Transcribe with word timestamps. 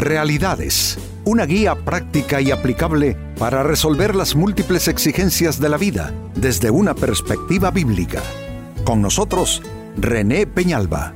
Realidades, 0.00 0.96
una 1.26 1.44
guía 1.44 1.74
práctica 1.74 2.40
y 2.40 2.50
aplicable 2.50 3.18
para 3.38 3.62
resolver 3.62 4.16
las 4.16 4.34
múltiples 4.34 4.88
exigencias 4.88 5.60
de 5.60 5.68
la 5.68 5.76
vida 5.76 6.14
desde 6.34 6.70
una 6.70 6.94
perspectiva 6.94 7.70
bíblica. 7.70 8.22
Con 8.82 9.02
nosotros, 9.02 9.60
René 9.98 10.46
Peñalba. 10.46 11.12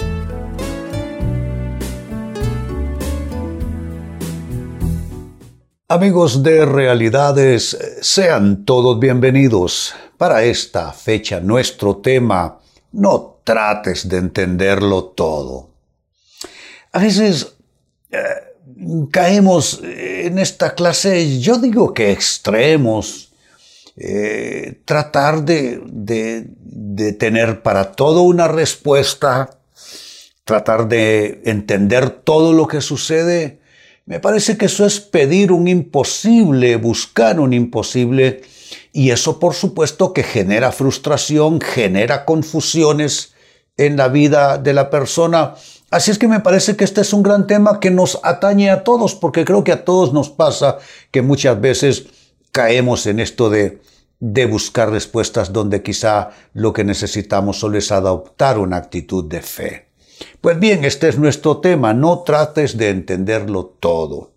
Amigos 5.89 6.43
de 6.43 6.67
Realidades, 6.67 7.79
sean 8.03 8.67
todos 8.67 9.01
bienvenidos. 9.01 9.95
Para 10.19 10.45
esta 10.45 10.93
fecha, 10.93 11.41
nuestro 11.41 11.97
tema, 11.97 12.59
no 12.93 13.39
trates 13.45 14.07
de 14.11 14.19
entenderlo 14.19 15.05
todo. 15.05 15.71
A 16.93 16.99
veces 16.99 17.57
eh, 18.11 18.19
caemos 19.11 19.81
en 19.83 20.39
esta 20.39 20.75
clase, 20.75 21.41
yo 21.41 21.59
digo 21.59 21.95
que 21.95 22.13
extremos, 22.13 23.33
eh, 23.97 24.81
tratar 24.85 25.45
de, 25.45 25.81
de 25.87 27.13
tener 27.13 27.63
para 27.63 27.93
todo 27.93 28.23
una 28.23 28.49
respuesta, 28.49 29.59
tratar 30.45 30.89
de 30.89 31.43
entender 31.45 32.11
todo 32.11 32.53
lo 32.53 32.67
que 32.67 32.81
sucede, 32.81 33.61
me 34.07 34.21
parece 34.21 34.59
que 34.59 34.67
eso 34.67 34.85
es 34.85 35.01
pedir 35.01 35.51
un 35.51 35.67
imposible, 35.67 36.77
buscar 36.77 37.41
un 37.41 37.55
imposible, 37.55 38.43
y 38.93 39.11
eso 39.11 39.39
por 39.39 39.55
supuesto 39.55 40.13
que 40.13 40.23
genera 40.23 40.73
frustración, 40.73 41.61
genera 41.61 42.27
confusiones 42.27 43.35
en 43.77 43.97
la 43.97 44.09
vida 44.09 44.59
de 44.59 44.75
la 44.75 44.91
persona. 44.91 45.55
Así 45.95 46.11
es 46.11 46.19
que 46.19 46.27
me 46.27 46.41
parece 46.41 46.75
que 46.75 46.83
este 46.83 47.03
es 47.03 47.13
un 47.13 47.23
gran 47.23 47.47
tema 47.47 47.79
que 47.79 47.93
nos 47.93 48.19
atañe 48.25 48.69
a 48.69 48.83
todos, 48.83 49.15
porque 49.15 49.45
creo 49.45 49.63
que 49.63 49.71
a 49.71 49.85
todos 49.85 50.13
nos 50.13 50.29
pasa 50.29 50.79
que 51.13 51.23
muchas 51.23 51.61
veces 51.61 52.07
caemos 52.51 53.07
en 53.07 53.21
esto 53.21 53.49
de, 53.49 53.81
de 54.19 54.47
buscar 54.47 54.91
respuestas 54.91 55.53
donde 55.53 55.85
quizá 55.85 56.31
lo 56.53 56.73
que 56.73 56.83
necesitamos 56.83 57.61
solo 57.61 57.79
es 57.79 57.93
adoptar 57.93 58.59
una 58.59 58.77
actitud 58.79 59.23
de 59.27 59.41
fe. 59.41 59.87
Pues 60.41 60.59
bien, 60.59 60.85
este 60.85 61.09
es 61.09 61.17
nuestro 61.17 61.59
tema, 61.59 61.95
no 61.95 62.25
trates 62.25 62.77
de 62.77 62.91
entenderlo 62.91 63.77
todo. 63.79 64.33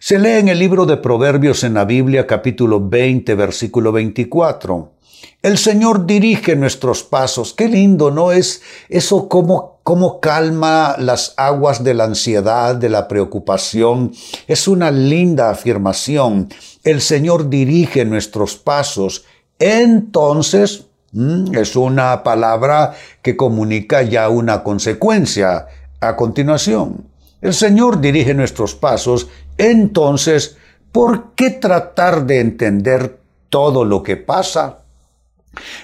Se 0.00 0.18
lee 0.18 0.32
en 0.32 0.48
el 0.48 0.58
libro 0.58 0.84
de 0.84 0.98
Proverbios 0.98 1.64
en 1.64 1.72
la 1.72 1.86
Biblia 1.86 2.26
capítulo 2.26 2.86
20 2.86 3.34
versículo 3.36 3.90
24. 3.90 4.92
El 5.40 5.56
Señor 5.56 6.04
dirige 6.04 6.56
nuestros 6.56 7.02
pasos. 7.02 7.54
Qué 7.54 7.68
lindo, 7.68 8.10
¿no? 8.10 8.32
Es 8.32 8.60
eso 8.90 9.30
como, 9.30 9.73
como 9.84 10.18
calma 10.18 10.96
las 10.98 11.34
aguas 11.36 11.84
de 11.84 11.92
la 11.92 12.04
ansiedad, 12.04 12.74
de 12.74 12.88
la 12.88 13.06
preocupación. 13.06 14.12
Es 14.48 14.66
una 14.66 14.90
linda 14.90 15.50
afirmación. 15.50 16.48
El 16.82 17.02
Señor 17.02 17.50
dirige 17.50 18.06
nuestros 18.06 18.56
pasos. 18.56 19.26
Entonces, 19.58 20.86
mm, 21.12 21.54
es 21.54 21.76
una 21.76 22.22
palabra 22.22 22.94
que 23.20 23.36
comunica 23.36 24.02
ya 24.02 24.30
una 24.30 24.62
consecuencia. 24.64 25.66
A 26.00 26.16
continuación, 26.16 27.06
el 27.42 27.52
Señor 27.52 28.00
dirige 28.00 28.32
nuestros 28.32 28.74
pasos. 28.74 29.28
Entonces, 29.58 30.56
¿por 30.92 31.34
qué 31.34 31.50
tratar 31.50 32.24
de 32.24 32.40
entender 32.40 33.18
todo 33.50 33.84
lo 33.84 34.02
que 34.02 34.16
pasa? 34.16 34.78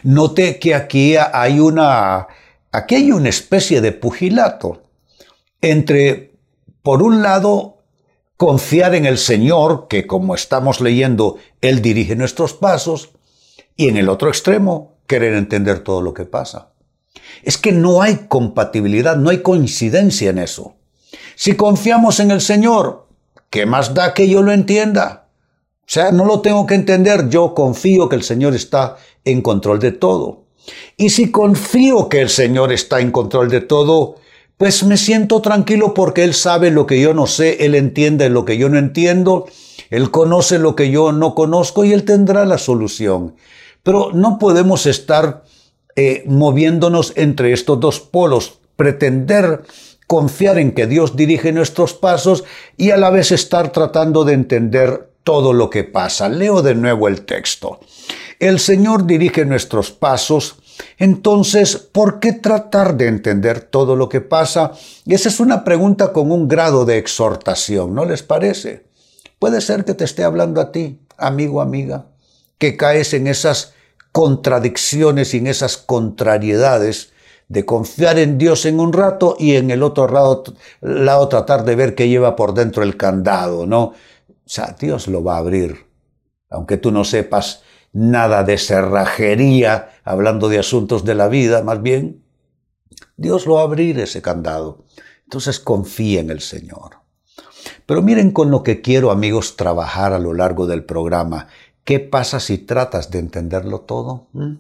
Note 0.03 0.59
que 0.59 0.75
aquí 0.75 1.17
hay 1.17 1.61
una, 1.61 2.27
aquí 2.73 2.95
hay 2.97 3.13
una 3.13 3.29
especie 3.29 3.81
de 3.81 3.93
pugilato 3.93 4.83
entre, 5.61 6.35
por 6.83 7.03
un 7.03 7.23
lado, 7.23 7.79
confiar 8.37 8.95
en 8.95 9.05
el 9.07 9.19
Señor, 9.19 9.87
que 9.89 10.07
como 10.07 10.35
estamos 10.35 10.81
leyendo, 10.81 11.37
Él 11.61 11.83
dirige 11.83 12.17
nuestros 12.17 12.55
pasos, 12.55 13.11
y 13.77 13.89
en 13.89 13.97
el 13.97 14.09
otro 14.09 14.29
extremo, 14.29 14.97
querer 15.07 15.35
entender 15.35 15.81
todo 15.81 16.01
lo 16.01 16.15
que 16.15 16.25
pasa. 16.25 16.73
Es 17.43 17.59
que 17.59 17.73
no 17.73 18.03
hay 18.03 18.27
compatibilidad, 18.29 19.17
no 19.17 19.31
hay 19.31 19.43
coincidencia 19.43 20.31
en 20.31 20.39
eso. 20.39 20.77
Si 21.35 21.57
confiamos 21.57 22.21
en 22.21 22.31
el 22.31 22.41
Señor, 22.41 23.09
¿qué 23.51 23.67
más 23.67 23.95
da 23.95 24.15
que 24.15 24.29
yo 24.29 24.43
lo 24.43 24.53
entienda? 24.53 25.29
O 25.81 25.93
sea, 25.93 26.13
no 26.13 26.25
lo 26.25 26.41
tengo 26.41 26.67
que 26.67 26.75
entender, 26.75 27.29
yo 27.29 27.55
confío 27.55 28.09
que 28.09 28.17
el 28.17 28.23
Señor 28.23 28.55
está 28.55 28.97
en 29.25 29.43
control 29.43 29.81
de 29.81 29.93
todo. 29.93 30.45
Y 30.97 31.11
si 31.11 31.31
confío 31.31 32.09
que 32.09 32.21
el 32.21 32.29
Señor 32.29 32.73
está 32.73 33.01
en 33.01 33.11
control 33.11 33.51
de 33.51 33.61
todo, 33.61 34.17
pues 34.57 34.85
me 34.85 34.97
siento 34.97 35.41
tranquilo 35.41 35.95
porque 35.95 36.23
Él 36.25 36.35
sabe 36.35 36.71
lo 36.71 36.87
que 36.87 37.01
yo 37.01 37.15
no 37.15 37.27
sé, 37.27 37.65
Él 37.65 37.75
entiende 37.75 38.29
lo 38.29 38.45
que 38.45 38.59
yo 38.59 38.69
no 38.69 38.79
entiendo, 38.79 39.47
Él 39.89 40.11
conoce 40.11 40.59
lo 40.59 40.77
que 40.77 40.91
yo 40.91 41.13
no 41.13 41.35
conozco 41.35 41.85
y 41.85 41.93
Él 41.93 42.05
tendrá 42.05 42.45
la 42.45 42.59
solución. 42.59 43.37
Pero 43.83 44.11
no 44.13 44.39
podemos 44.39 44.85
estar 44.87 45.45
eh, 45.97 46.25
moviéndonos 46.27 47.13
entre 47.17 47.53
estos 47.53 47.81
dos 47.81 48.01
polos, 48.01 48.59
pretender 48.77 49.63
confiar 50.07 50.59
en 50.59 50.73
que 50.73 50.87
Dios 50.87 51.17
dirige 51.17 51.53
nuestros 51.53 51.95
pasos 51.95 52.45
y 52.77 52.91
a 52.91 52.97
la 52.97 53.11
vez 53.11 53.33
estar 53.33 53.71
tratando 53.71 54.25
de 54.25 54.33
entender 54.35 55.11
todo 55.25 55.53
lo 55.53 55.71
que 55.71 55.85
pasa. 55.85 56.29
Leo 56.29 56.63
de 56.63 56.75
nuevo 56.75 57.07
el 57.07 57.25
texto. 57.25 57.81
El 58.41 58.59
Señor 58.59 59.07
dirige 59.07 59.45
nuestros 59.45 59.91
pasos, 59.91 60.57
entonces, 60.99 61.77
¿por 61.77 62.21
qué 62.21 62.33
tratar 62.33 62.97
de 62.97 63.09
entender 63.09 63.61
todo 63.61 63.97
lo 63.97 64.09
que 64.09 64.21
pasa? 64.21 64.73
Y 65.05 65.15
esa 65.15 65.29
es 65.29 65.41
una 65.41 65.65
pregunta 65.65 66.13
con 66.13 66.31
un 66.31 66.49
grado 66.49 66.85
de 66.85 66.99
exhortación, 66.99 67.95
¿no 67.95 68.05
les 68.05 68.23
parece? 68.23 68.87
Puede 69.39 69.61
ser 69.61 69.85
que 69.85 69.95
te 69.95 70.05
esté 70.05 70.25
hablando 70.25 70.61
a 70.61 70.73
ti, 70.73 71.01
amigo, 71.17 71.61
amiga, 71.61 72.07
que 72.59 72.77
caes 72.77 73.15
en 73.15 73.27
esas 73.27 73.73
contradicciones 74.13 75.35
y 75.35 75.39
en 75.39 75.47
esas 75.47 75.77
contrariedades 75.77 77.13
de 77.49 77.65
confiar 77.65 78.19
en 78.19 78.39
Dios 78.39 78.65
en 78.65 78.79
un 78.79 78.93
rato 78.93 79.37
y 79.39 79.57
en 79.57 79.71
el 79.71 79.83
otro 79.83 80.07
lado, 80.09 80.45
lado 80.81 81.29
tratar 81.29 81.65
de 81.65 81.75
ver 81.75 81.95
qué 81.95 82.09
lleva 82.09 82.37
por 82.37 82.55
dentro 82.55 82.83
el 82.83 82.97
candado, 82.97 83.67
¿no? 83.67 83.83
O 83.83 83.95
sea, 84.45 84.77
Dios 84.79 85.09
lo 85.09 85.25
va 85.25 85.35
a 85.35 85.39
abrir. 85.39 85.87
Aunque 86.49 86.77
tú 86.77 86.93
no 86.93 87.05
sepas 87.05 87.63
nada 87.93 88.45
de 88.45 88.59
cerrajería, 88.59 89.91
hablando 90.05 90.49
de 90.49 90.59
asuntos 90.59 91.05
de 91.05 91.15
la 91.15 91.29
vida, 91.29 91.63
más 91.63 91.83
bien, 91.83 92.25
Dios 93.17 93.47
lo 93.47 93.55
va 93.55 93.63
a 93.63 93.65
abrir 93.65 93.99
ese 93.99 94.23
candado. 94.23 94.85
Entonces 95.25 95.61
confía 95.61 96.21
en 96.21 96.31
el 96.31 96.41
Señor. 96.41 97.01
Pero 97.87 98.03
miren 98.03 98.31
con 98.31 98.51
lo 98.51 98.63
que 98.63 98.81
quiero, 98.81 99.11
amigos, 99.11 99.57
trabajar 99.57 100.13
a 100.13 100.19
lo 100.19 100.35
largo 100.35 100.67
del 100.67 100.85
programa. 100.85 101.49
¿Qué 101.85 102.01
pasa 102.01 102.41
si 102.41 102.59
tratas 102.59 103.11
de 103.11 103.19
entenderlo 103.19 103.81
todo? 103.81 104.29
¿Mm? 104.33 104.55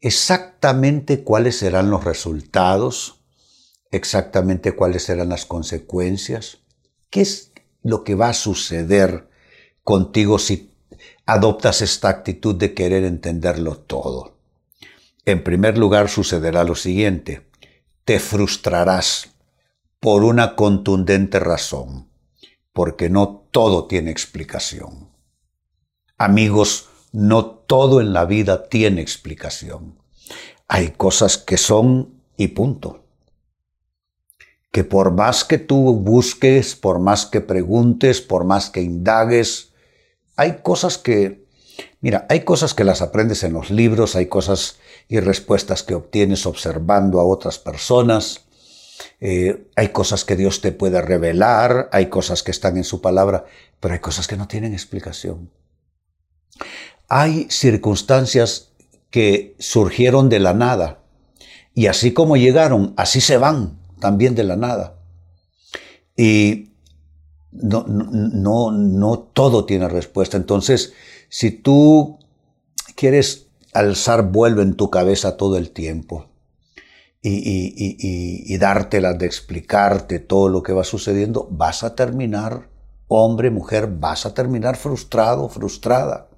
Exactamente 0.00 1.24
cuáles 1.24 1.58
serán 1.58 1.90
los 1.90 2.04
resultados, 2.04 3.20
exactamente 3.90 4.72
cuáles 4.72 5.04
serán 5.04 5.30
las 5.30 5.46
consecuencias, 5.46 6.58
qué 7.10 7.22
es 7.22 7.52
lo 7.82 8.04
que 8.04 8.14
va 8.14 8.28
a 8.28 8.34
suceder 8.34 9.28
contigo 9.82 10.38
si 10.38 10.75
adoptas 11.26 11.82
esta 11.82 12.08
actitud 12.08 12.54
de 12.54 12.72
querer 12.72 13.04
entenderlo 13.04 13.76
todo. 13.76 14.36
En 15.24 15.42
primer 15.42 15.76
lugar 15.76 16.08
sucederá 16.08 16.64
lo 16.64 16.74
siguiente, 16.74 17.46
te 18.04 18.20
frustrarás 18.20 19.34
por 20.00 20.22
una 20.22 20.54
contundente 20.54 21.40
razón, 21.40 22.08
porque 22.72 23.10
no 23.10 23.44
todo 23.50 23.86
tiene 23.86 24.10
explicación. 24.10 25.10
Amigos, 26.16 26.88
no 27.12 27.44
todo 27.44 28.00
en 28.00 28.12
la 28.12 28.24
vida 28.24 28.68
tiene 28.68 29.02
explicación. 29.02 29.98
Hay 30.68 30.90
cosas 30.90 31.36
que 31.36 31.58
son 31.58 32.22
y 32.36 32.48
punto 32.48 33.06
que 34.76 34.84
por 34.84 35.10
más 35.10 35.42
que 35.42 35.56
tú 35.56 35.94
busques, 35.94 36.76
por 36.76 36.98
más 36.98 37.24
que 37.24 37.40
preguntes, 37.40 38.20
por 38.20 38.44
más 38.44 38.68
que 38.68 38.82
indagues, 38.82 39.72
hay 40.36 40.58
cosas 40.62 40.98
que, 40.98 41.46
mira, 42.00 42.26
hay 42.28 42.40
cosas 42.40 42.74
que 42.74 42.84
las 42.84 43.02
aprendes 43.02 43.42
en 43.42 43.52
los 43.52 43.70
libros, 43.70 44.16
hay 44.16 44.26
cosas 44.26 44.78
y 45.08 45.20
respuestas 45.20 45.82
que 45.82 45.94
obtienes 45.94 46.46
observando 46.46 47.20
a 47.20 47.24
otras 47.24 47.58
personas, 47.58 48.42
eh, 49.20 49.68
hay 49.76 49.88
cosas 49.88 50.24
que 50.24 50.36
Dios 50.36 50.60
te 50.60 50.72
puede 50.72 51.00
revelar, 51.02 51.88
hay 51.92 52.06
cosas 52.06 52.42
que 52.42 52.50
están 52.50 52.76
en 52.76 52.84
su 52.84 53.00
palabra, 53.00 53.44
pero 53.80 53.94
hay 53.94 54.00
cosas 54.00 54.26
que 54.26 54.36
no 54.36 54.46
tienen 54.46 54.72
explicación. 54.72 55.50
Hay 57.08 57.46
circunstancias 57.50 58.72
que 59.10 59.54
surgieron 59.58 60.28
de 60.28 60.40
la 60.40 60.54
nada 60.54 61.02
y 61.74 61.86
así 61.86 62.12
como 62.12 62.36
llegaron, 62.36 62.94
así 62.96 63.20
se 63.20 63.36
van 63.36 63.78
también 64.00 64.34
de 64.34 64.44
la 64.44 64.56
nada. 64.56 64.98
Y 66.16 66.72
no, 67.62 67.84
no, 67.86 68.70
no 68.70 69.18
todo 69.18 69.64
tiene 69.64 69.88
respuesta. 69.88 70.36
Entonces, 70.36 70.92
si 71.28 71.50
tú 71.50 72.18
quieres 72.94 73.48
alzar 73.72 74.30
vuelo 74.30 74.62
en 74.62 74.74
tu 74.74 74.90
cabeza 74.90 75.36
todo 75.36 75.56
el 75.56 75.70
tiempo 75.70 76.26
y, 77.22 78.44
y, 78.46 78.56
dártelas, 78.58 79.18
de 79.18 79.26
explicarte 79.26 80.20
todo 80.20 80.48
lo 80.48 80.62
que 80.62 80.72
va 80.72 80.84
sucediendo, 80.84 81.48
vas 81.50 81.82
a 81.82 81.96
terminar, 81.96 82.68
hombre, 83.08 83.50
mujer, 83.50 83.88
vas 83.88 84.26
a 84.26 84.34
terminar 84.34 84.76
frustrado, 84.76 85.48
frustrada. 85.48 86.28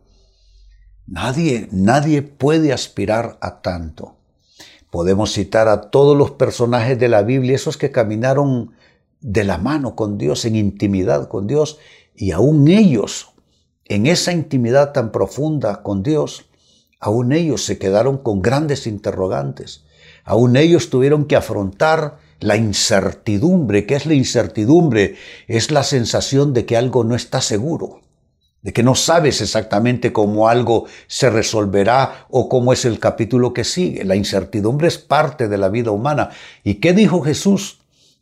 Nadie, 1.06 1.68
nadie 1.72 2.22
puede 2.22 2.72
aspirar 2.72 3.38
a 3.42 3.60
tanto. 3.60 4.16
Podemos 4.90 5.32
citar 5.32 5.68
a 5.68 5.90
todos 5.90 6.16
los 6.16 6.30
personajes 6.30 6.98
de 6.98 7.08
la 7.08 7.22
Biblia, 7.22 7.54
esos 7.54 7.76
que 7.76 7.90
caminaron 7.90 8.72
de 9.20 9.44
la 9.44 9.58
mano 9.58 9.94
con 9.94 10.18
Dios, 10.18 10.44
en 10.44 10.56
intimidad 10.56 11.28
con 11.28 11.46
Dios, 11.46 11.78
y 12.14 12.32
aún 12.32 12.68
ellos, 12.68 13.30
en 13.84 14.06
esa 14.06 14.32
intimidad 14.32 14.92
tan 14.92 15.12
profunda 15.12 15.82
con 15.82 16.02
Dios, 16.02 16.46
aún 17.00 17.32
ellos 17.32 17.64
se 17.64 17.78
quedaron 17.78 18.18
con 18.18 18.42
grandes 18.42 18.86
interrogantes. 18.86 19.84
Aún 20.24 20.56
ellos 20.56 20.90
tuvieron 20.90 21.24
que 21.24 21.36
afrontar 21.36 22.18
la 22.40 22.56
incertidumbre. 22.56 23.86
¿Qué 23.86 23.94
es 23.94 24.06
la 24.06 24.14
incertidumbre? 24.14 25.16
Es 25.46 25.70
la 25.70 25.82
sensación 25.82 26.52
de 26.52 26.66
que 26.66 26.76
algo 26.76 27.04
no 27.04 27.14
está 27.14 27.40
seguro, 27.40 28.02
de 28.62 28.72
que 28.72 28.82
no 28.82 28.94
sabes 28.94 29.40
exactamente 29.40 30.12
cómo 30.12 30.48
algo 30.48 30.86
se 31.06 31.30
resolverá 31.30 32.26
o 32.30 32.48
cómo 32.48 32.72
es 32.72 32.84
el 32.84 32.98
capítulo 32.98 33.52
que 33.52 33.64
sigue. 33.64 34.04
La 34.04 34.16
incertidumbre 34.16 34.88
es 34.88 34.98
parte 34.98 35.48
de 35.48 35.58
la 35.58 35.68
vida 35.68 35.90
humana. 35.90 36.30
¿Y 36.62 36.74
qué 36.74 36.92
dijo 36.92 37.22
Jesús 37.22 37.77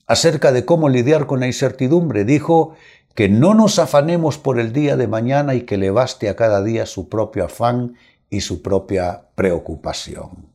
acerca 0.07 0.53
de 0.53 0.65
cómo 0.65 0.89
lidiar 0.89 1.27
con 1.27 1.41
la 1.41 1.47
incertidumbre? 1.47 2.25
Dijo 2.25 2.75
que 3.15 3.29
no 3.29 3.55
nos 3.55 3.79
afanemos 3.79 4.39
por 4.39 4.61
el 4.61 4.73
día 4.73 4.97
de 4.97 5.09
mañana 5.09 5.55
y 5.55 5.63
que 5.63 5.79
le 5.79 5.91
baste 5.91 6.29
a 6.29 6.37
cada 6.37 6.63
día 6.63 6.87
su 6.87 7.09
propio 7.09 7.45
afán 7.45 7.97
y 8.29 8.43
su 8.43 8.63
propia 8.63 9.29
preocupación. 9.35 10.51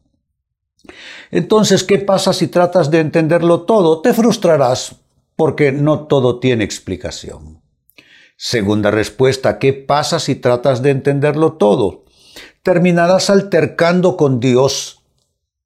Entonces, 1.31 1.83
¿qué 1.83 1.99
pasa 1.99 2.33
si 2.33 2.47
tratas 2.47 2.91
de 2.91 2.99
entenderlo 2.99 3.63
todo? 3.63 4.01
Te 4.01 4.13
frustrarás 4.13 4.95
porque 5.35 5.71
no 5.71 6.07
todo 6.07 6.39
tiene 6.39 6.63
explicación. 6.63 7.61
Segunda 8.37 8.91
respuesta, 8.91 9.59
¿qué 9.59 9.73
pasa 9.73 10.19
si 10.19 10.35
tratas 10.35 10.81
de 10.81 10.91
entenderlo 10.91 11.53
todo? 11.53 12.05
Terminarás 12.63 13.29
altercando 13.29 14.17
con 14.17 14.39
Dios 14.39 15.03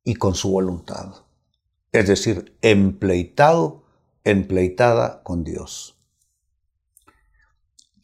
y 0.03 0.15
con 0.15 0.35
su 0.35 0.51
voluntad. 0.51 1.24
Es 1.95 2.07
decir, 2.07 2.57
empleitado, 2.61 3.85
empleitada 4.25 5.23
con 5.23 5.45
Dios. 5.45 5.97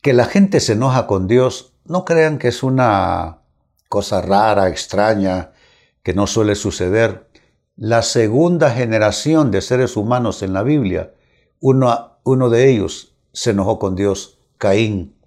Que 0.01 0.13
la 0.13 0.23
gente 0.23 0.61
se 0.61 0.73
enoja 0.73 1.07
con 1.07 1.27
Dios, 1.27 1.73
no 1.83 2.05
crean 2.05 2.37
que 2.37 2.47
es 2.47 2.63
una 2.63 3.41
cosa 3.89 4.21
rara, 4.21 4.69
extraña, 4.69 5.51
que 6.03 6.13
no 6.13 6.25
suele 6.25 6.55
suceder. 6.55 7.29
La 7.75 8.01
segunda 8.01 8.71
generación 8.71 9.51
de 9.51 9.59
seres 9.59 9.97
humanos 9.97 10.41
en 10.41 10.53
la 10.53 10.63
Biblia, 10.63 11.13
uno, 11.59 12.49
de 12.49 12.69
ellos 12.69 13.17
se 13.33 13.49
enojó 13.49 13.77
con 13.77 13.97
Dios, 13.97 14.39
Caín. 14.57 15.17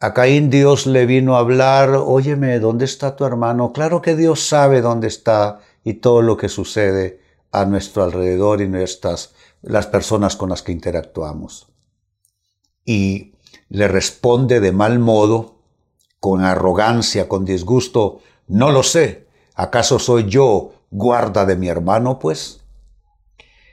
A 0.00 0.14
Caín 0.14 0.50
Dios 0.50 0.88
le 0.88 1.06
vino 1.06 1.36
a 1.36 1.38
hablar, 1.38 1.90
óyeme, 1.90 2.58
¿dónde 2.58 2.86
está 2.86 3.14
tu 3.14 3.24
hermano? 3.24 3.72
Claro 3.72 4.02
que 4.02 4.16
Dios 4.16 4.40
sabe 4.48 4.80
dónde 4.80 5.06
está 5.06 5.60
y 5.84 5.94
todo 5.94 6.22
lo 6.22 6.36
que 6.36 6.48
sucede 6.48 7.24
a 7.60 7.64
nuestro 7.66 8.04
alrededor 8.04 8.60
y 8.60 8.68
nuestras, 8.68 9.34
las 9.62 9.86
personas 9.86 10.36
con 10.36 10.50
las 10.50 10.62
que 10.62 10.72
interactuamos. 10.72 11.68
Y 12.84 13.34
le 13.68 13.88
responde 13.88 14.60
de 14.60 14.72
mal 14.72 14.98
modo, 14.98 15.56
con 16.20 16.44
arrogancia, 16.44 17.28
con 17.28 17.44
disgusto, 17.44 18.20
no 18.46 18.70
lo 18.70 18.82
sé, 18.82 19.26
¿Acaso 19.56 19.98
soy 19.98 20.28
yo 20.28 20.74
guarda 20.90 21.46
de 21.46 21.56
mi 21.56 21.68
hermano, 21.68 22.18
pues? 22.18 22.60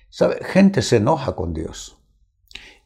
¿Sabe? 0.09 0.39
Gente 0.45 0.81
se 0.81 0.95
enoja 0.95 1.35
con 1.35 1.53
Dios. 1.53 1.97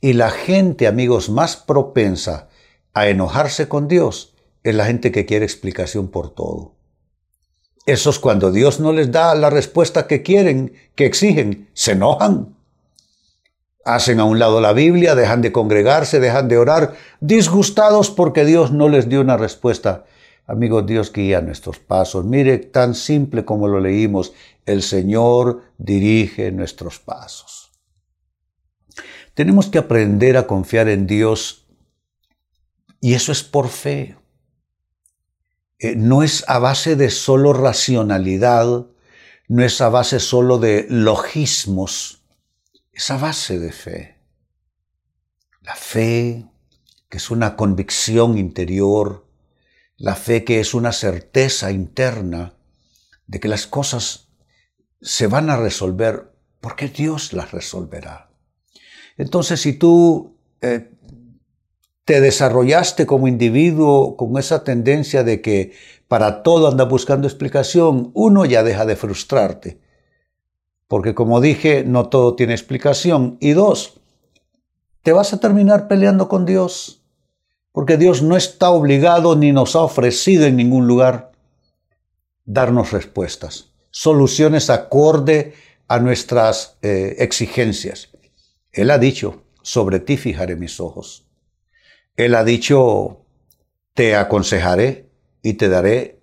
Y 0.02 0.14
la 0.14 0.32
gente, 0.32 0.88
amigos, 0.88 1.30
más 1.30 1.58
propensa 1.58 2.50
a 2.94 3.08
enojarse 3.08 3.70
con 3.70 3.88
Dios 3.88 4.34
es 4.64 4.74
la 4.74 4.86
gente 4.86 5.12
que 5.12 5.28
quiere 5.28 5.46
explicación 5.46 6.08
por 6.08 6.32
todo. 6.32 6.77
Esos 7.88 8.20
cuando 8.20 8.52
Dios 8.52 8.80
no 8.80 8.94
les 8.94 9.12
da 9.12 9.34
la 9.34 9.50
respuesta 9.50 10.06
que 10.06 10.22
quieren, 10.22 10.74
que 10.94 11.08
exigen, 11.08 11.70
se 11.74 11.94
enojan. 11.94 12.56
Hacen 13.84 14.20
a 14.20 14.26
un 14.26 14.38
lado 14.38 14.62
la 14.62 14.74
Biblia, 14.74 15.16
dejan 15.16 15.42
de 15.42 15.52
congregarse, 15.52 16.20
dejan 16.20 16.48
de 16.48 16.60
orar, 16.60 16.94
disgustados 17.20 18.12
porque 18.12 18.46
Dios 18.46 18.72
no 18.72 18.90
les 18.90 19.10
dio 19.10 19.22
una 19.22 19.38
respuesta 19.38 20.06
Amigos, 20.48 20.86
Dios 20.88 21.12
guía 21.12 21.42
nuestros 21.42 21.78
pasos. 21.78 22.24
Mire, 22.24 22.58
tan 22.58 22.96
simple 22.96 23.44
como 23.44 23.68
lo 23.68 23.82
leímos, 23.82 24.32
el 24.66 24.82
Señor 24.82 25.64
dirige 25.78 26.54
nuestros 26.54 27.00
pasos. 27.00 27.70
Tenemos 29.34 29.68
que 29.68 29.78
aprender 29.78 30.38
a 30.38 30.48
confiar 30.48 30.88
en 30.88 31.06
Dios 31.06 31.68
y 33.02 33.14
eso 33.14 33.34
es 33.34 33.44
por 33.44 33.68
fe. 33.68 34.16
Eh, 35.80 35.96
no 35.96 36.24
es 36.24 36.44
a 36.48 36.60
base 36.60 36.96
de 36.96 37.12
solo 37.12 37.54
racionalidad, 37.54 38.88
no 39.48 39.64
es 39.64 39.80
a 39.82 39.90
base 39.90 40.20
solo 40.20 40.58
de 40.58 40.88
logismos, 40.90 42.24
es 42.92 43.12
a 43.12 43.18
base 43.18 43.60
de 43.60 43.72
fe. 43.72 44.18
La 45.62 45.76
fe, 45.76 46.46
que 47.10 47.18
es 47.18 47.30
una 47.30 47.56
convicción 47.56 48.38
interior, 48.38 49.28
la 49.98 50.16
fe 50.16 50.44
que 50.44 50.60
es 50.60 50.74
una 50.74 50.92
certeza 50.94 51.72
interna 51.72 52.54
de 53.28 53.40
que 53.40 53.48
las 53.48 53.68
cosas 53.68 54.30
se 55.02 55.28
van 55.28 55.50
a 55.50 55.58
resolver 55.58 56.32
porque 56.60 56.88
Dios 56.88 57.34
las 57.34 57.52
resolverá. 57.52 58.32
Entonces, 59.18 59.62
si 59.62 59.74
tú 59.74 60.38
eh, 60.62 60.92
te 62.08 62.22
desarrollaste 62.22 63.06
como 63.06 63.28
individuo 63.28 64.16
con 64.16 64.38
esa 64.38 64.64
tendencia 64.64 65.26
de 65.26 65.42
que 65.42 65.74
para 66.08 66.42
todo 66.42 66.70
anda 66.70 66.86
buscando 66.86 67.28
explicación, 67.28 68.12
uno 68.14 68.46
ya 68.46 68.64
deja 68.64 68.86
de 68.86 68.96
frustrarte. 68.96 69.82
Porque 70.88 71.14
como 71.14 71.42
dije, 71.42 71.84
no 71.84 72.08
todo 72.08 72.34
tiene 72.36 72.54
explicación. 72.54 73.36
Y 73.42 73.52
dos, 73.52 74.00
te 75.04 75.12
vas 75.12 75.34
a 75.34 75.42
terminar 75.42 75.90
peleando 75.90 76.30
con 76.30 76.46
Dios 76.46 77.04
porque 77.74 77.98
Dios 77.98 78.22
no 78.22 78.38
está 78.38 78.70
obligado 78.70 79.36
ni 79.36 79.52
nos 79.52 79.76
ha 79.76 79.82
ofrecido 79.82 80.46
en 80.46 80.56
ningún 80.56 80.88
lugar 80.88 81.34
darnos 82.46 82.94
respuestas, 82.94 83.74
soluciones 83.92 84.70
acorde 84.70 85.56
a 85.90 86.00
nuestras 86.00 86.78
eh, 86.82 87.18
exigencias. 87.20 88.12
Él 88.72 88.92
ha 88.92 88.98
dicho, 88.98 89.44
sobre 89.62 90.00
ti 90.00 90.16
fijaré 90.16 90.56
mis 90.56 90.80
ojos. 90.80 91.27
Él 92.18 92.34
ha 92.34 92.44
dicho, 92.44 93.26
te 93.94 94.16
aconsejaré 94.16 95.12
y 95.44 95.54
te 95.54 95.70
daré, 95.70 96.20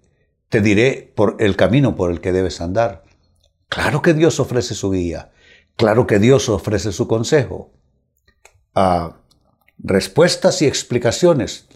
te 0.49 0.61
diré 0.61 1.13
por 1.15 1.37
el 1.39 1.57
camino 1.57 1.95
por 1.95 2.11
el 2.11 2.21
que 2.21 2.33
debes 2.33 2.61
andar. 2.61 3.05
Claro 3.69 4.03
que 4.03 4.13
Dios 4.13 4.41
ofrece 4.41 4.75
su 4.75 4.91
guía, 4.91 5.33
claro 5.77 6.07
que 6.09 6.19
Dios 6.19 6.49
ofrece 6.49 6.91
su 6.91 7.07
consejo. 7.07 7.73
Ah, 8.75 9.21
respuestas 9.79 10.63
y 10.63 10.67
explicaciones. 10.67 11.69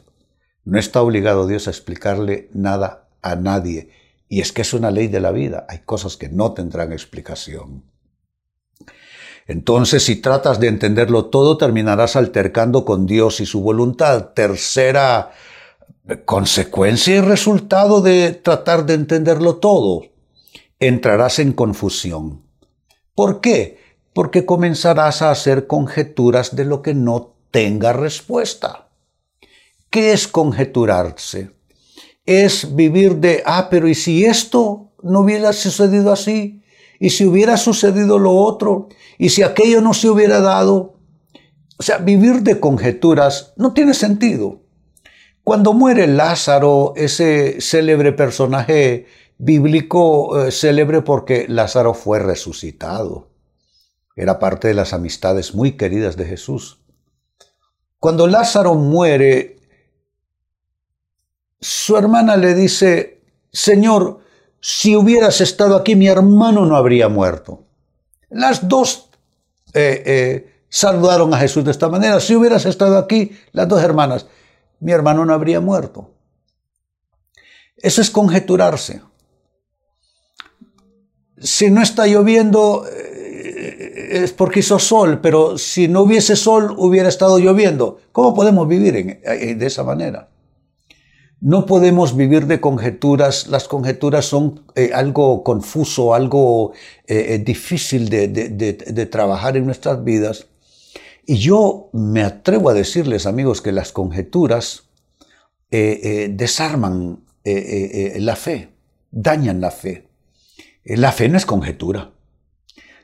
No 0.64 0.80
está 0.80 1.00
obligado 1.00 1.46
Dios 1.46 1.68
a 1.68 1.70
explicarle 1.70 2.50
nada 2.52 3.08
a 3.22 3.36
nadie. 3.36 3.90
Y 4.28 4.40
es 4.40 4.52
que 4.52 4.62
es 4.62 4.74
una 4.74 4.90
ley 4.90 5.06
de 5.06 5.20
la 5.20 5.30
vida. 5.30 5.64
Hay 5.68 5.78
cosas 5.78 6.16
que 6.16 6.28
no 6.28 6.52
tendrán 6.54 6.92
explicación. 6.92 7.84
Entonces, 9.48 10.04
si 10.04 10.16
tratas 10.16 10.60
de 10.60 10.68
entenderlo 10.68 11.24
todo, 11.26 11.56
terminarás 11.56 12.16
altercando 12.16 12.84
con 12.84 13.06
Dios 13.06 13.40
y 13.40 13.46
su 13.46 13.62
voluntad. 13.62 14.26
Tercera 14.34 15.30
consecuencia 16.26 17.16
y 17.16 17.20
resultado 17.20 18.02
de 18.02 18.32
tratar 18.32 18.84
de 18.84 18.92
entenderlo 18.94 19.56
todo. 19.56 20.02
Entrarás 20.78 21.38
en 21.38 21.54
confusión. 21.54 22.42
¿Por 23.14 23.40
qué? 23.40 23.78
Porque 24.12 24.44
comenzarás 24.44 25.22
a 25.22 25.30
hacer 25.30 25.66
conjeturas 25.66 26.54
de 26.54 26.66
lo 26.66 26.82
que 26.82 26.92
no 26.92 27.34
tenga 27.50 27.94
respuesta. 27.94 28.88
¿Qué 29.88 30.12
es 30.12 30.28
conjeturarse? 30.28 31.52
Es 32.26 32.76
vivir 32.76 33.16
de, 33.16 33.42
ah, 33.46 33.68
pero 33.70 33.88
¿y 33.88 33.94
si 33.94 34.26
esto 34.26 34.92
no 35.02 35.20
hubiera 35.20 35.54
sucedido 35.54 36.12
así? 36.12 36.62
¿Y 36.98 37.10
si 37.10 37.24
hubiera 37.24 37.56
sucedido 37.56 38.18
lo 38.18 38.32
otro? 38.32 38.88
¿Y 39.18 39.28
si 39.30 39.42
aquello 39.42 39.80
no 39.80 39.94
se 39.94 40.08
hubiera 40.08 40.40
dado? 40.40 40.96
O 41.78 41.82
sea, 41.82 41.98
vivir 41.98 42.42
de 42.42 42.58
conjeturas 42.58 43.52
no 43.56 43.72
tiene 43.72 43.94
sentido. 43.94 44.62
Cuando 45.44 45.72
muere 45.72 46.06
Lázaro, 46.06 46.92
ese 46.96 47.60
célebre 47.60 48.12
personaje 48.12 49.06
bíblico, 49.38 50.40
eh, 50.40 50.50
célebre 50.50 51.02
porque 51.02 51.46
Lázaro 51.48 51.94
fue 51.94 52.18
resucitado. 52.18 53.30
Era 54.16 54.40
parte 54.40 54.68
de 54.68 54.74
las 54.74 54.92
amistades 54.92 55.54
muy 55.54 55.76
queridas 55.76 56.16
de 56.16 56.24
Jesús. 56.24 56.80
Cuando 58.00 58.26
Lázaro 58.26 58.74
muere, 58.74 59.56
su 61.60 61.96
hermana 61.96 62.36
le 62.36 62.54
dice, 62.54 63.22
Señor, 63.52 64.20
si 64.60 64.96
hubieras 64.96 65.40
estado 65.40 65.76
aquí, 65.76 65.94
mi 65.94 66.08
hermano 66.08 66.66
no 66.66 66.76
habría 66.76 67.08
muerto. 67.08 67.64
Las 68.30 68.68
dos 68.68 69.08
eh, 69.72 70.02
eh, 70.04 70.62
saludaron 70.68 71.32
a 71.32 71.38
Jesús 71.38 71.64
de 71.64 71.70
esta 71.70 71.88
manera. 71.88 72.20
Si 72.20 72.34
hubieras 72.34 72.66
estado 72.66 72.98
aquí, 72.98 73.36
las 73.52 73.68
dos 73.68 73.82
hermanas, 73.82 74.26
mi 74.80 74.92
hermano 74.92 75.24
no 75.24 75.32
habría 75.32 75.60
muerto. 75.60 76.10
Eso 77.76 78.00
es 78.00 78.10
conjeturarse. 78.10 79.02
Si 81.38 81.70
no 81.70 81.80
está 81.80 82.06
lloviendo, 82.08 82.84
eh, 82.92 84.22
es 84.24 84.32
porque 84.32 84.60
hizo 84.60 84.80
sol, 84.80 85.20
pero 85.20 85.56
si 85.56 85.86
no 85.86 86.02
hubiese 86.02 86.34
sol, 86.34 86.74
hubiera 86.76 87.08
estado 87.08 87.38
lloviendo. 87.38 88.00
¿Cómo 88.10 88.34
podemos 88.34 88.66
vivir 88.66 89.20
de 89.22 89.66
esa 89.66 89.84
manera? 89.84 90.28
No 91.40 91.66
podemos 91.66 92.16
vivir 92.16 92.46
de 92.46 92.60
conjeturas. 92.60 93.46
Las 93.46 93.68
conjeturas 93.68 94.24
son 94.24 94.64
eh, 94.74 94.90
algo 94.92 95.44
confuso, 95.44 96.14
algo 96.14 96.72
eh, 97.06 97.34
eh, 97.34 97.38
difícil 97.38 98.08
de, 98.08 99.08
trabajar 99.10 99.56
en 99.56 99.64
nuestras 99.64 100.02
vidas. 100.02 100.48
Y 101.26 101.36
yo 101.36 101.90
me 101.92 102.22
atrevo 102.22 102.70
a 102.70 102.74
decirles, 102.74 103.26
amigos, 103.26 103.60
que 103.60 103.72
las 103.72 103.92
conjeturas 103.92 104.84
desarman 105.70 107.20
la 107.44 108.36
fe, 108.36 108.70
dañan 109.10 109.60
la 109.60 109.70
fe. 109.70 110.08
La 110.84 111.12
fe 111.12 111.28
no 111.28 111.36
es 111.36 111.44
conjetura. 111.44 112.12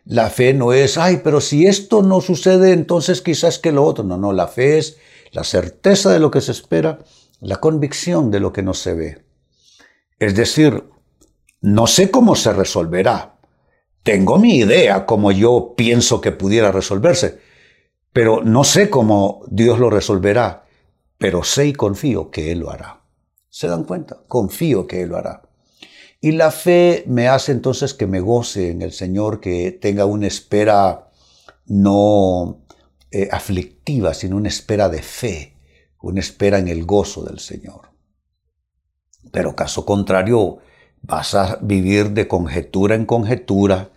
La 0.06 0.30
fe 0.30 0.54
no 0.54 0.72
es, 0.72 0.96
ay, 0.96 1.20
pero 1.22 1.42
si 1.42 1.66
esto 1.66 2.02
no 2.02 2.22
sucede, 2.22 2.72
entonces 2.72 3.20
quizás 3.20 3.58
que 3.58 3.72
lo 3.72 3.84
otro. 3.84 4.04
No, 4.04 4.16
no, 4.16 4.32
la 4.32 4.48
fe 4.48 4.78
es 4.78 4.96
la 5.32 5.44
certeza 5.44 6.10
de 6.10 6.18
lo 6.18 6.30
que 6.30 6.40
se 6.40 6.52
espera 6.52 7.00
la 7.40 7.56
convicción 7.56 8.30
de 8.30 8.40
lo 8.40 8.52
que 8.52 8.62
no 8.62 8.74
se 8.74 8.94
ve. 8.94 9.24
Es 10.18 10.34
decir, 10.34 10.84
no 11.60 11.86
sé 11.86 12.10
cómo 12.10 12.36
se 12.36 12.52
resolverá. 12.52 13.36
Tengo 14.02 14.38
mi 14.38 14.56
idea 14.56 15.06
como 15.06 15.32
yo 15.32 15.74
pienso 15.76 16.20
que 16.20 16.32
pudiera 16.32 16.70
resolverse, 16.72 17.38
pero 18.12 18.42
no 18.42 18.64
sé 18.64 18.90
cómo 18.90 19.44
Dios 19.48 19.78
lo 19.78 19.90
resolverá, 19.90 20.66
pero 21.18 21.42
sé 21.42 21.68
y 21.68 21.72
confío 21.72 22.30
que 22.30 22.52
Él 22.52 22.60
lo 22.60 22.70
hará. 22.70 23.00
¿Se 23.48 23.66
dan 23.66 23.84
cuenta? 23.84 24.22
Confío 24.28 24.86
que 24.86 25.02
Él 25.02 25.10
lo 25.10 25.16
hará. 25.16 25.42
Y 26.20 26.32
la 26.32 26.50
fe 26.50 27.04
me 27.06 27.28
hace 27.28 27.52
entonces 27.52 27.94
que 27.94 28.06
me 28.06 28.20
goce 28.20 28.70
en 28.70 28.82
el 28.82 28.92
Señor, 28.92 29.40
que 29.40 29.72
tenga 29.72 30.06
una 30.06 30.26
espera 30.26 31.10
no 31.66 32.64
eh, 33.10 33.28
aflictiva, 33.30 34.14
sino 34.14 34.36
una 34.36 34.48
espera 34.48 34.88
de 34.88 35.02
fe 35.02 35.53
una 36.04 36.20
espera 36.20 36.58
en 36.58 36.68
el 36.68 36.84
gozo 36.84 37.22
del 37.24 37.38
Señor. 37.38 37.90
Pero 39.30 39.56
caso 39.56 39.84
contrario, 39.84 40.58
vas 41.02 41.34
a 41.34 41.58
vivir 41.60 42.10
de 42.10 42.28
conjetura 42.28 42.94
en 42.94 43.06
conjetura 43.06 43.90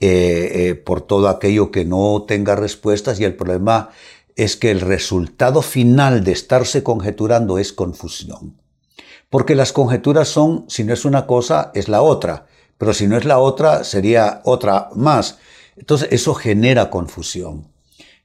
eh, 0.00 0.50
eh, 0.52 0.74
por 0.74 1.00
todo 1.00 1.28
aquello 1.28 1.70
que 1.70 1.84
no 1.84 2.24
tenga 2.26 2.56
respuestas 2.56 3.20
y 3.20 3.24
el 3.24 3.36
problema 3.36 3.90
es 4.36 4.56
que 4.56 4.70
el 4.70 4.80
resultado 4.80 5.62
final 5.62 6.24
de 6.24 6.32
estarse 6.32 6.82
conjeturando 6.82 7.58
es 7.58 7.72
confusión. 7.72 8.60
Porque 9.30 9.54
las 9.54 9.72
conjeturas 9.72 10.28
son, 10.28 10.64
si 10.68 10.84
no 10.84 10.92
es 10.92 11.04
una 11.04 11.26
cosa, 11.26 11.70
es 11.74 11.88
la 11.88 12.02
otra, 12.02 12.46
pero 12.78 12.92
si 12.92 13.06
no 13.06 13.16
es 13.16 13.24
la 13.24 13.38
otra, 13.38 13.84
sería 13.84 14.42
otra 14.44 14.90
más. 14.94 15.38
Entonces 15.76 16.08
eso 16.10 16.34
genera 16.34 16.90
confusión. 16.90 17.73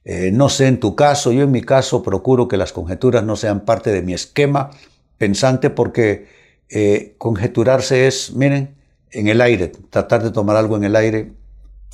Eh, 0.04 0.30
no 0.32 0.48
sé 0.48 0.66
en 0.66 0.80
tu 0.80 0.96
caso, 0.96 1.32
yo 1.32 1.42
en 1.42 1.50
mi 1.50 1.62
caso 1.62 2.02
procuro 2.02 2.48
que 2.48 2.56
las 2.56 2.72
conjeturas 2.72 3.22
no 3.24 3.36
sean 3.36 3.60
parte 3.60 3.92
de 3.92 4.02
mi 4.02 4.14
esquema 4.14 4.70
pensante 5.18 5.68
porque 5.68 6.26
eh, 6.68 7.14
conjeturarse 7.18 8.06
es, 8.06 8.34
miren, 8.34 8.76
en 9.10 9.28
el 9.28 9.40
aire, 9.40 9.68
tratar 9.90 10.22
de 10.22 10.30
tomar 10.30 10.56
algo 10.56 10.76
en 10.76 10.84
el 10.84 10.96
aire, 10.96 11.32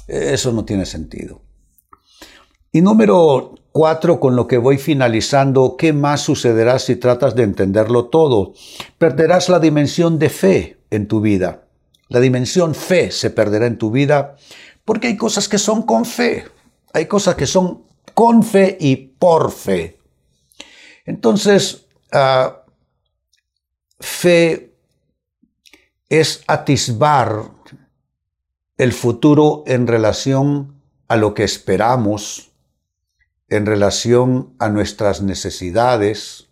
eso 0.06 0.52
no 0.52 0.64
tiene 0.64 0.86
sentido. 0.86 1.40
Y 2.70 2.82
número 2.82 3.54
cuatro, 3.72 4.20
con 4.20 4.36
lo 4.36 4.46
que 4.46 4.58
voy 4.58 4.78
finalizando, 4.78 5.76
¿qué 5.78 5.92
más 5.92 6.20
sucederá 6.20 6.78
si 6.78 6.96
tratas 6.96 7.34
de 7.34 7.42
entenderlo 7.42 8.06
todo? 8.06 8.52
Perderás 8.98 9.48
la 9.48 9.58
dimensión 9.60 10.18
de 10.18 10.28
fe 10.28 10.76
en 10.90 11.08
tu 11.08 11.20
vida. 11.20 11.62
La 12.08 12.20
dimensión 12.20 12.74
fe 12.74 13.10
se 13.10 13.30
perderá 13.30 13.66
en 13.66 13.78
tu 13.78 13.90
vida 13.90 14.36
porque 14.84 15.08
hay 15.08 15.16
cosas 15.16 15.48
que 15.48 15.58
son 15.58 15.82
con 15.82 16.04
fe, 16.04 16.44
hay 16.92 17.06
cosas 17.06 17.34
que 17.34 17.46
son 17.46 17.82
con 18.14 18.42
fe 18.42 18.76
y 18.80 18.96
por 18.96 19.52
fe. 19.52 19.98
Entonces, 21.04 21.86
ah, 22.12 22.64
fe 24.00 24.74
es 26.08 26.42
atisbar 26.46 27.50
el 28.76 28.92
futuro 28.92 29.64
en 29.66 29.86
relación 29.86 30.80
a 31.08 31.16
lo 31.16 31.34
que 31.34 31.44
esperamos, 31.44 32.52
en 33.48 33.64
relación 33.64 34.54
a 34.58 34.68
nuestras 34.68 35.22
necesidades 35.22 36.48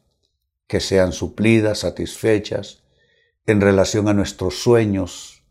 que 0.66 0.80
sean 0.80 1.12
suplidas, 1.12 1.80
satisfechas, 1.80 2.82
en 3.46 3.60
relación 3.60 4.08
a 4.08 4.14
nuestros 4.14 4.62
sueños, 4.62 5.42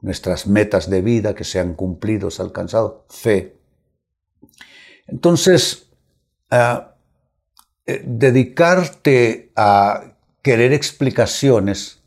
nuestras 0.00 0.46
metas 0.46 0.88
de 0.88 1.02
vida 1.02 1.34
que 1.34 1.44
sean 1.44 1.74
cumplidos, 1.74 2.40
alcanzados. 2.40 3.02
Fe. 3.08 3.58
Entonces, 5.06 5.88
ah, 6.50 6.94
eh, 7.86 8.02
dedicarte 8.04 9.52
a 9.56 10.16
querer 10.42 10.72
explicaciones 10.72 12.04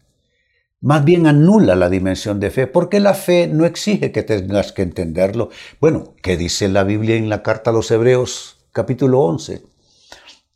más 0.79 1.03
bien 1.03 1.25
anula 1.25 1.75
la 1.75 1.89
dimensión 1.89 2.39
de 2.39 2.51
fe, 2.51 2.67
porque 2.67 2.99
la 2.99 3.15
fe 3.15 3.47
no 3.47 3.65
exige 3.65 4.11
que 4.11 4.21
tengas 4.21 4.71
que 4.71 4.83
entenderlo. 4.83 5.49
Bueno, 5.81 6.13
¿qué 6.21 6.37
dice 6.37 6.69
la 6.69 6.83
Biblia 6.83 7.15
en 7.15 7.29
la 7.29 7.41
carta 7.41 7.71
a 7.71 7.73
los 7.73 7.89
Hebreos 7.89 8.59
capítulo 8.71 9.21
11? 9.21 9.63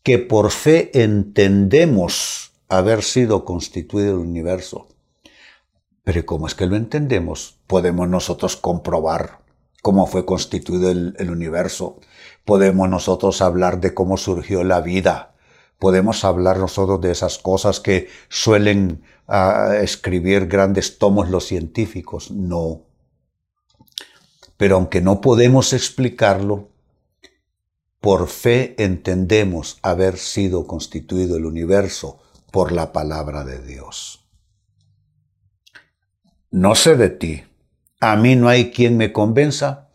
Que 0.04 0.20
por 0.20 0.52
fe 0.52 0.92
entendemos 0.94 2.52
haber 2.70 3.02
sido 3.02 3.46
constituido 3.46 4.12
el 4.12 4.20
universo. 4.20 4.90
Pero 6.04 6.26
¿cómo 6.26 6.46
es 6.46 6.54
que 6.54 6.68
lo 6.68 6.76
entendemos? 6.76 7.58
Podemos 7.66 8.08
nosotros 8.08 8.56
comprobar 8.56 9.41
cómo 9.82 10.08
fue 10.08 10.26
constituido 10.26 10.92
el 10.92 11.32
universo 11.32 12.00
Podemos 12.46 12.90
nosotros 12.90 13.42
hablar 13.42 13.80
de 13.80 13.94
cómo 13.94 14.18
surgió 14.18 14.64
la 14.64 14.82
vida. 14.82 15.36
Podemos 15.78 16.24
hablar 16.24 16.58
nosotros 16.58 17.02
de 17.02 17.12
esas 17.12 17.38
cosas 17.38 17.80
que 17.80 18.08
suelen 18.30 19.04
ah, 19.28 19.76
escribir 19.82 20.48
grandes 20.48 20.98
tomos 20.98 21.30
los 21.30 21.46
científicos. 21.46 22.32
No. 22.32 22.84
Pero 24.58 24.76
aunque 24.76 25.02
no 25.02 25.22
podemos 25.22 25.74
explicarlo, 25.74 26.70
por 28.00 28.28
fe 28.28 28.76
entendemos 28.80 29.78
haber 29.84 30.18
sido 30.18 30.66
constituido 30.66 31.38
el 31.38 31.46
universo 31.46 32.20
por 32.52 32.72
la 32.72 32.92
palabra 32.92 33.44
de 33.44 33.62
Dios. 33.62 34.26
No 36.50 36.76
sé 36.76 36.96
de 36.96 37.10
ti. 37.10 37.44
A 38.02 38.16
mí 38.16 38.36
no 38.36 38.50
hay 38.50 38.72
quien 38.72 38.98
me 38.98 39.14
convenza 39.14 39.88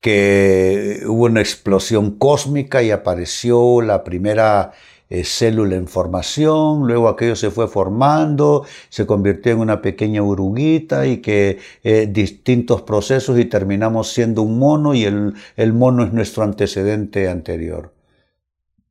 que 0.00 1.02
hubo 1.06 1.24
una 1.24 1.40
explosión 1.40 2.12
cósmica 2.16 2.82
y 2.82 2.92
apareció 2.92 3.82
la 3.82 4.04
primera 4.04 4.72
eh, 5.08 5.24
célula 5.24 5.74
en 5.74 5.88
formación, 5.88 6.86
luego 6.86 7.08
aquello 7.08 7.34
se 7.34 7.50
fue 7.50 7.66
formando, 7.66 8.64
se 8.88 9.04
convirtió 9.04 9.52
en 9.52 9.58
una 9.58 9.82
pequeña 9.82 10.22
uruguita 10.22 11.06
y 11.06 11.18
que 11.18 11.58
eh, 11.82 12.06
distintos 12.08 12.82
procesos 12.82 13.38
y 13.38 13.46
terminamos 13.46 14.12
siendo 14.12 14.42
un 14.42 14.58
mono 14.58 14.94
y 14.94 15.04
el, 15.04 15.34
el 15.56 15.72
mono 15.72 16.04
es 16.04 16.12
nuestro 16.12 16.44
antecedente 16.44 17.28
anterior. 17.28 17.92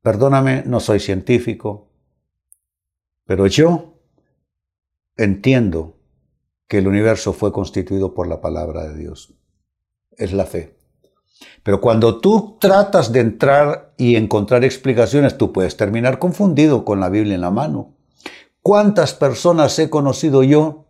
Perdóname, 0.02 0.64
no 0.66 0.80
soy 0.80 1.00
científico, 1.00 1.88
pero 3.24 3.46
yo 3.46 3.94
entiendo 5.16 5.96
que 6.68 6.78
el 6.78 6.88
universo 6.88 7.32
fue 7.32 7.52
constituido 7.52 8.14
por 8.14 8.26
la 8.26 8.40
palabra 8.40 8.84
de 8.84 8.96
Dios. 8.96 9.34
Es 10.16 10.32
la 10.32 10.46
fe. 10.46 10.76
Pero 11.62 11.80
cuando 11.80 12.20
tú 12.20 12.58
tratas 12.60 13.12
de 13.12 13.20
entrar 13.20 13.94
y 13.96 14.16
encontrar 14.16 14.64
explicaciones, 14.64 15.36
tú 15.36 15.52
puedes 15.52 15.76
terminar 15.76 16.18
confundido 16.18 16.84
con 16.84 17.00
la 17.00 17.08
Biblia 17.08 17.34
en 17.34 17.40
la 17.40 17.50
mano. 17.50 17.94
¿Cuántas 18.62 19.14
personas 19.14 19.78
he 19.78 19.90
conocido 19.90 20.42
yo 20.42 20.86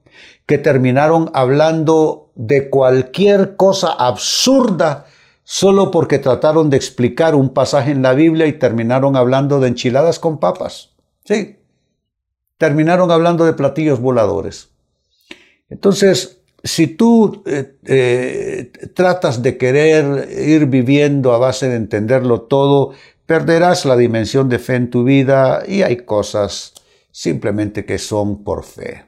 que 0.47 0.59
terminaron 0.59 1.31
hablando 1.35 2.31
de 2.35 2.71
cualquier 2.71 3.57
cosa 3.57 3.93
absurda 3.93 5.07
solo 5.43 5.91
porque 5.91 6.19
trataron 6.19 6.71
de 6.71 6.77
explicar 6.77 7.35
un 7.35 7.51
pasaje 7.51 7.91
en 7.91 8.03
la 8.03 8.15
Biblia 8.15 8.47
y 8.47 8.59
terminaron 8.59 9.17
hablando 9.17 9.61
de 9.61 9.69
enchiladas 9.69 10.19
con 10.19 10.39
papas? 10.39 10.95
Sí, 11.25 11.59
terminaron 12.59 13.11
hablando 13.11 13.45
de 13.45 13.55
platillos 13.55 14.01
voladores. 14.01 14.74
Entonces, 15.75 16.39
si 16.63 16.87
tú 16.87 17.43
eh, 17.47 17.75
eh, 17.85 18.71
tratas 18.95 19.43
de 19.43 19.59
querer 19.59 20.29
ir 20.31 20.67
viviendo 20.67 21.35
a 21.35 21.39
base 21.39 21.69
de 21.69 21.75
entenderlo 21.75 22.43
todo, 22.43 22.93
perderás 23.27 23.85
la 23.85 23.97
dimensión 23.97 24.49
de 24.49 24.61
fe 24.61 24.77
en 24.77 24.89
tu 24.89 25.03
vida 25.03 25.65
y 25.67 25.83
hay 25.83 25.97
cosas 25.97 26.75
simplemente 27.11 27.85
que 27.85 27.99
son 27.99 28.45
por 28.45 28.63
fe. 28.63 29.05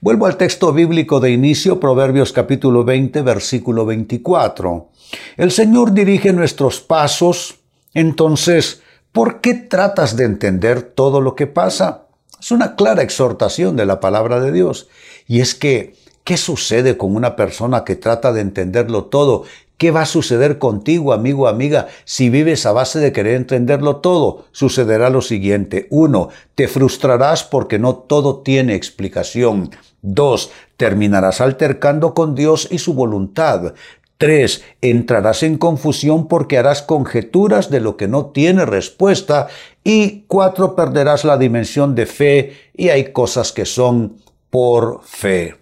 Vuelvo 0.00 0.26
al 0.26 0.36
texto 0.36 0.72
bíblico 0.72 1.20
de 1.20 1.30
inicio, 1.30 1.78
Proverbios 1.78 2.32
capítulo 2.32 2.82
20, 2.82 3.22
versículo 3.22 3.86
24. 3.86 4.88
El 5.36 5.52
Señor 5.52 5.92
dirige 5.92 6.32
nuestros 6.32 6.80
pasos, 6.80 7.60
entonces, 7.94 8.82
¿por 9.12 9.40
qué 9.40 9.54
tratas 9.54 10.16
de 10.16 10.24
entender 10.24 10.82
todo 10.82 11.20
lo 11.20 11.36
que 11.36 11.46
pasa? 11.46 12.08
Es 12.40 12.50
una 12.50 12.74
clara 12.74 13.02
exhortación 13.02 13.76
de 13.76 13.86
la 13.86 14.00
palabra 14.00 14.40
de 14.40 14.50
Dios. 14.50 14.88
Y 15.26 15.40
es 15.40 15.54
que, 15.54 15.94
¿qué 16.24 16.36
sucede 16.36 16.96
con 16.96 17.14
una 17.14 17.36
persona 17.36 17.84
que 17.84 17.96
trata 17.96 18.32
de 18.32 18.40
entenderlo 18.40 19.04
todo? 19.04 19.44
¿Qué 19.76 19.90
va 19.90 20.02
a 20.02 20.06
suceder 20.06 20.58
contigo, 20.58 21.12
amigo, 21.12 21.48
amiga, 21.48 21.88
si 22.04 22.28
vives 22.28 22.66
a 22.66 22.72
base 22.72 22.98
de 22.98 23.12
querer 23.12 23.34
entenderlo 23.34 23.96
todo? 23.96 24.44
Sucederá 24.52 25.08
lo 25.08 25.22
siguiente. 25.22 25.86
Uno, 25.90 26.28
te 26.54 26.68
frustrarás 26.68 27.44
porque 27.44 27.78
no 27.78 27.94
todo 27.94 28.40
tiene 28.40 28.74
explicación. 28.74 29.70
Dos, 30.02 30.50
terminarás 30.76 31.40
altercando 31.40 32.14
con 32.14 32.34
Dios 32.34 32.68
y 32.70 32.78
su 32.78 32.94
voluntad. 32.94 33.74
Tres, 34.20 34.62
entrarás 34.82 35.42
en 35.42 35.56
confusión 35.56 36.28
porque 36.28 36.58
harás 36.58 36.82
conjeturas 36.82 37.70
de 37.70 37.80
lo 37.80 37.96
que 37.96 38.06
no 38.06 38.26
tiene 38.26 38.66
respuesta. 38.66 39.48
Y 39.82 40.24
cuatro, 40.26 40.76
perderás 40.76 41.24
la 41.24 41.38
dimensión 41.38 41.94
de 41.94 42.04
fe 42.04 42.52
y 42.76 42.90
hay 42.90 43.12
cosas 43.14 43.50
que 43.50 43.64
son 43.64 44.18
por 44.50 45.00
fe. 45.04 45.56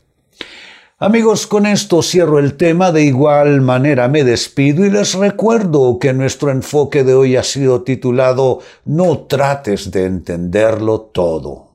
Amigos, 0.98 1.46
con 1.46 1.66
esto 1.66 2.02
cierro 2.02 2.40
el 2.40 2.54
tema, 2.56 2.90
de 2.90 3.04
igual 3.04 3.60
manera 3.60 4.08
me 4.08 4.24
despido 4.24 4.84
y 4.84 4.90
les 4.90 5.14
recuerdo 5.14 6.00
que 6.00 6.12
nuestro 6.12 6.50
enfoque 6.50 7.04
de 7.04 7.14
hoy 7.14 7.36
ha 7.36 7.44
sido 7.44 7.82
titulado 7.82 8.58
No 8.84 9.18
trates 9.18 9.92
de 9.92 10.06
entenderlo 10.06 11.02
todo. 11.02 11.68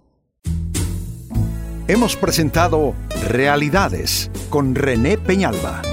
Hemos 1.87 2.17
presentado 2.17 2.93
Realidades 3.29 4.29
con 4.49 4.75
René 4.75 5.17
Peñalba. 5.17 5.92